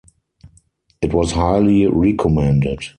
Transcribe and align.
It 1.03 1.13
was 1.13 1.33
highly 1.33 1.85
recommended. 1.85 2.79